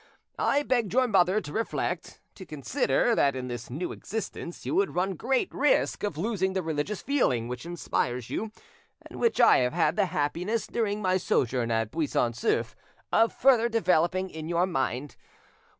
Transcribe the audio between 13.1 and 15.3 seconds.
of further developing in your mind.